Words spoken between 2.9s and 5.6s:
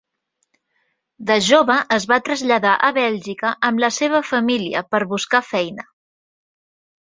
Bèlgica amb la seva família per buscar